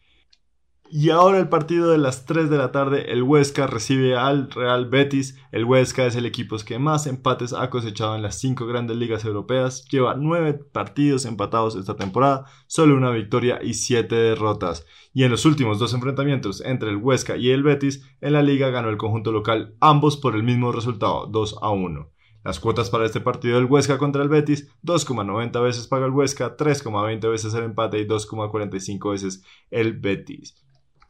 Y 0.89 1.11
ahora 1.11 1.39
el 1.39 1.49
partido 1.49 1.91
de 1.91 1.99
las 1.99 2.27
3 2.27 2.49
de 2.49 2.59
la 2.59 2.71
tarde, 2.71 3.13
el 3.13 3.25
Huesca 3.25 3.67
recibe 3.67 4.17
al 4.17 4.51
Real 4.51 4.89
Betis. 4.89 5.37
El 5.51 5.65
Huesca 5.65 6.07
es 6.07 6.15
el 6.15 6.27
equipo 6.27 6.57
que 6.65 6.79
más 6.79 7.09
empates 7.09 7.53
ha 7.53 7.71
cosechado 7.71 8.15
en 8.15 8.23
las 8.23 8.39
5 8.39 8.67
grandes 8.67 8.97
ligas 8.97 9.25
europeas. 9.25 9.85
Lleva 9.91 10.15
9 10.15 10.55
partidos 10.73 11.25
empatados 11.25 11.75
esta 11.75 11.97
temporada, 11.97 12.45
solo 12.69 12.97
una 12.97 13.11
victoria 13.11 13.59
y 13.63 13.75
7 13.75 14.15
derrotas. 14.15 14.87
Y 15.13 15.25
en 15.25 15.33
los 15.33 15.45
últimos 15.45 15.81
dos 15.81 15.93
enfrentamientos 15.93 16.61
entre 16.61 16.91
el 16.91 16.99
Huesca 16.99 17.37
y 17.37 17.51
el 17.51 17.65
Betis, 17.65 18.09
en 18.21 18.35
la 18.35 18.43
liga 18.43 18.71
ganó 18.71 18.89
el 18.89 18.97
conjunto 18.97 19.33
local, 19.33 19.75
ambos 19.81 20.17
por 20.17 20.37
el 20.37 20.45
mismo 20.45 20.71
resultado, 20.71 21.27
2 21.27 21.59
a 21.63 21.71
1. 21.71 22.13
Las 22.45 22.61
cuotas 22.61 22.91
para 22.91 23.07
este 23.07 23.21
partido 23.21 23.57
del 23.57 23.65
Huesca 23.65 23.99
contra 23.99 24.23
el 24.23 24.29
Betis, 24.29 24.71
2,90 24.85 25.61
veces 25.61 25.89
paga 25.89 26.07
el 26.07 26.13
Huesca, 26.13 26.57
3,20 26.57 27.29
veces 27.29 27.53
el 27.55 27.65
empate 27.65 27.99
y 27.99 28.07
2,45 28.07 29.11
veces 29.11 29.43
el 29.73 29.95
Betis. 29.99 30.66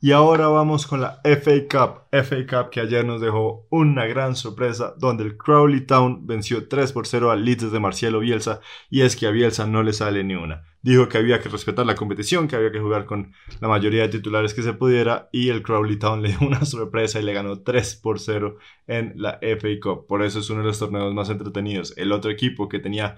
Y 0.06 0.12
ahora 0.12 0.46
vamos 0.46 0.86
con 0.86 1.00
la 1.00 1.20
FA 1.24 1.66
Cup. 1.68 2.02
FA 2.12 2.46
Cup 2.46 2.70
que 2.70 2.78
ayer 2.78 3.04
nos 3.04 3.20
dejó 3.20 3.66
una 3.70 4.06
gran 4.06 4.36
sorpresa 4.36 4.94
donde 4.96 5.24
el 5.24 5.36
Crowley 5.36 5.80
Town 5.80 6.28
venció 6.28 6.68
3 6.68 6.92
por 6.92 7.08
0 7.08 7.32
al 7.32 7.44
Leeds 7.44 7.72
de 7.72 7.80
Marcielo 7.80 8.20
Bielsa 8.20 8.60
y 8.88 9.00
es 9.00 9.16
que 9.16 9.26
a 9.26 9.32
Bielsa 9.32 9.66
no 9.66 9.82
le 9.82 9.92
sale 9.92 10.22
ni 10.22 10.36
una. 10.36 10.62
Dijo 10.80 11.08
que 11.08 11.18
había 11.18 11.40
que 11.40 11.48
respetar 11.48 11.84
la 11.86 11.96
competición, 11.96 12.46
que 12.46 12.54
había 12.54 12.70
que 12.70 12.78
jugar 12.78 13.04
con 13.04 13.32
la 13.58 13.66
mayoría 13.66 14.02
de 14.02 14.10
titulares 14.10 14.54
que 14.54 14.62
se 14.62 14.74
pudiera 14.74 15.28
y 15.32 15.48
el 15.48 15.64
Crowley 15.64 15.98
Town 15.98 16.22
le 16.22 16.28
dio 16.28 16.38
una 16.46 16.64
sorpresa 16.64 17.18
y 17.18 17.24
le 17.24 17.32
ganó 17.32 17.62
3 17.62 17.96
por 17.96 18.20
0 18.20 18.58
en 18.86 19.12
la 19.16 19.40
FA 19.40 19.70
Cup. 19.82 20.06
Por 20.06 20.22
eso 20.22 20.38
es 20.38 20.48
uno 20.50 20.60
de 20.60 20.66
los 20.66 20.78
torneos 20.78 21.12
más 21.14 21.30
entretenidos. 21.30 21.98
El 21.98 22.12
otro 22.12 22.30
equipo 22.30 22.68
que 22.68 22.78
tenía 22.78 23.16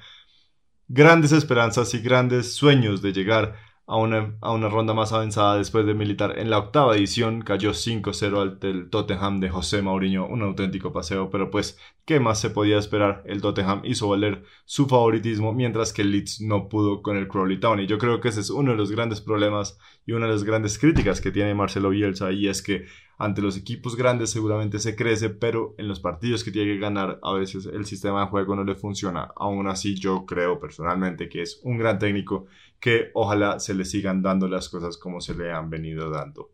grandes 0.88 1.32
esperanzas 1.32 1.92
y 1.92 2.00
grandes 2.00 2.54
sueños 2.54 3.02
de 3.02 3.12
llegar 3.12 3.67
a 3.88 3.96
una, 3.96 4.36
a 4.42 4.52
una 4.52 4.68
ronda 4.68 4.92
más 4.92 5.14
avanzada 5.14 5.56
después 5.56 5.86
de 5.86 5.94
militar. 5.94 6.38
En 6.38 6.50
la 6.50 6.58
octava 6.58 6.94
edición 6.94 7.40
cayó 7.40 7.70
5-0 7.70 8.38
al 8.38 8.90
Tottenham 8.90 9.40
de 9.40 9.48
José 9.48 9.80
Mourinho, 9.80 10.26
un 10.26 10.42
auténtico 10.42 10.92
paseo, 10.92 11.30
pero 11.30 11.50
pues, 11.50 11.78
¿qué 12.04 12.20
más 12.20 12.38
se 12.38 12.50
podía 12.50 12.76
esperar? 12.76 13.22
El 13.24 13.40
Tottenham 13.40 13.80
hizo 13.84 14.10
valer 14.10 14.44
su 14.66 14.86
favoritismo, 14.88 15.54
mientras 15.54 15.94
que 15.94 16.02
el 16.02 16.12
Leeds 16.12 16.42
no 16.42 16.68
pudo 16.68 17.00
con 17.00 17.16
el 17.16 17.28
Crowley 17.28 17.58
Town. 17.58 17.80
Y 17.80 17.86
yo 17.86 17.96
creo 17.96 18.20
que 18.20 18.28
ese 18.28 18.40
es 18.40 18.50
uno 18.50 18.72
de 18.72 18.76
los 18.76 18.90
grandes 18.90 19.22
problemas 19.22 19.78
y 20.04 20.12
una 20.12 20.26
de 20.26 20.32
las 20.32 20.44
grandes 20.44 20.78
críticas 20.78 21.22
que 21.22 21.30
tiene 21.30 21.54
Marcelo 21.54 21.88
Bielsa, 21.88 22.30
y 22.30 22.46
es 22.46 22.60
que 22.60 22.84
ante 23.18 23.42
los 23.42 23.56
equipos 23.56 23.96
grandes 23.96 24.30
seguramente 24.30 24.78
se 24.78 24.94
crece, 24.94 25.30
pero 25.30 25.74
en 25.76 25.88
los 25.88 25.98
partidos 25.98 26.44
que 26.44 26.52
tiene 26.52 26.74
que 26.74 26.78
ganar 26.78 27.18
a 27.22 27.32
veces 27.32 27.66
el 27.66 27.84
sistema 27.84 28.20
de 28.20 28.28
juego 28.28 28.54
no 28.54 28.64
le 28.64 28.76
funciona. 28.76 29.32
Aún 29.34 29.66
así 29.66 29.96
yo 29.96 30.24
creo 30.24 30.60
personalmente 30.60 31.28
que 31.28 31.42
es 31.42 31.60
un 31.64 31.78
gran 31.78 31.98
técnico 31.98 32.46
que 32.80 33.10
ojalá 33.14 33.58
se 33.60 33.74
le 33.74 33.84
sigan 33.84 34.22
dando 34.22 34.48
las 34.48 34.68
cosas 34.68 34.96
como 34.96 35.20
se 35.20 35.34
le 35.34 35.52
han 35.52 35.70
venido 35.70 36.10
dando. 36.10 36.50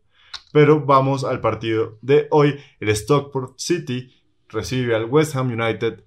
Pero 0.51 0.85
vamos 0.85 1.23
al 1.23 1.41
partido 1.41 1.97
de 2.01 2.27
hoy. 2.31 2.59
El 2.79 2.89
Stockport 2.89 3.59
City 3.59 4.13
recibe 4.49 4.95
al 4.95 5.05
West 5.05 5.35
Ham 5.35 5.51
United 5.51 6.03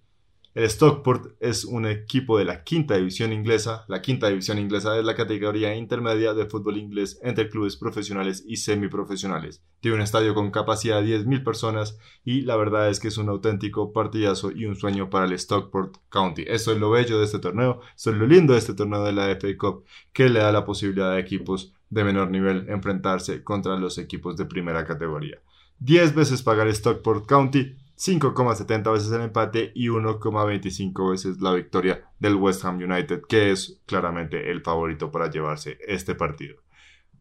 el 0.58 0.68
Stockport 0.68 1.36
es 1.38 1.64
un 1.64 1.86
equipo 1.86 2.36
de 2.36 2.44
la 2.44 2.64
quinta 2.64 2.96
división 2.96 3.32
inglesa. 3.32 3.84
La 3.86 4.02
quinta 4.02 4.26
división 4.26 4.58
inglesa 4.58 4.98
es 4.98 5.04
la 5.04 5.14
categoría 5.14 5.76
intermedia 5.76 6.34
de 6.34 6.46
fútbol 6.46 6.78
inglés 6.78 7.20
entre 7.22 7.48
clubes 7.48 7.76
profesionales 7.76 8.42
y 8.44 8.56
semiprofesionales. 8.56 9.62
Tiene 9.78 9.98
un 9.98 10.02
estadio 10.02 10.34
con 10.34 10.50
capacidad 10.50 11.00
de 11.00 11.20
10.000 11.20 11.44
personas 11.44 11.96
y 12.24 12.40
la 12.40 12.56
verdad 12.56 12.90
es 12.90 12.98
que 12.98 13.06
es 13.06 13.18
un 13.18 13.28
auténtico 13.28 13.92
partidazo 13.92 14.50
y 14.50 14.64
un 14.64 14.74
sueño 14.74 15.10
para 15.10 15.26
el 15.26 15.38
Stockport 15.38 15.98
County. 16.08 16.42
Eso 16.48 16.72
es 16.72 16.78
lo 16.78 16.90
bello 16.90 17.20
de 17.20 17.26
este 17.26 17.38
torneo, 17.38 17.80
eso 17.96 18.10
es 18.10 18.16
lo 18.16 18.26
lindo 18.26 18.54
de 18.54 18.58
este 18.58 18.74
torneo 18.74 19.04
de 19.04 19.12
la 19.12 19.28
FA 19.36 19.56
Cup, 19.56 19.84
que 20.12 20.28
le 20.28 20.40
da 20.40 20.50
la 20.50 20.64
posibilidad 20.64 21.12
a 21.12 21.20
equipos 21.20 21.72
de 21.88 22.02
menor 22.02 22.32
nivel 22.32 22.68
enfrentarse 22.68 23.44
contra 23.44 23.76
los 23.76 23.96
equipos 23.96 24.36
de 24.36 24.46
primera 24.46 24.84
categoría. 24.84 25.38
10 25.78 26.16
veces 26.16 26.42
pagar 26.42 26.66
Stockport 26.66 27.26
County 27.26 27.76
5,70 27.99 28.93
veces 28.93 29.11
el 29.11 29.23
empate 29.23 29.73
y 29.75 29.88
1,25 29.88 31.11
veces 31.11 31.40
la 31.40 31.52
victoria 31.52 32.05
del 32.19 32.37
West 32.37 32.64
Ham 32.64 32.76
United, 32.76 33.23
que 33.28 33.50
es 33.50 33.81
claramente 33.87 34.50
el 34.50 34.62
favorito 34.62 35.11
para 35.11 35.31
llevarse 35.31 35.78
este 35.87 36.14
partido. 36.14 36.57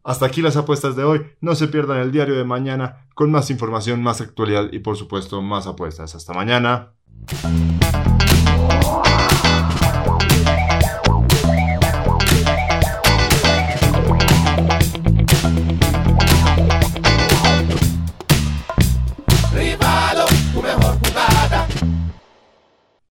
Hasta 0.04 0.26
aquí 0.26 0.40
las 0.40 0.56
apuestas 0.56 0.96
de 0.96 1.04
hoy. 1.04 1.26
No 1.40 1.54
se 1.54 1.68
pierdan 1.68 1.98
el 1.98 2.12
diario 2.12 2.36
de 2.36 2.44
mañana 2.44 3.08
con 3.14 3.30
más 3.30 3.50
información, 3.50 4.02
más 4.02 4.20
actualidad 4.20 4.72
y 4.72 4.78
por 4.78 4.96
supuesto 4.96 5.42
más 5.42 5.66
apuestas. 5.66 6.14
Hasta 6.14 6.32
mañana. 6.32 6.92